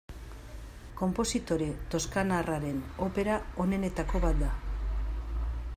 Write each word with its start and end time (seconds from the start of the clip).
Konpositore 1.01 1.67
toskanarraren 1.95 2.81
opera 3.09 3.37
onenetako 3.67 4.23
bat 4.27 4.45
da. 4.45 4.53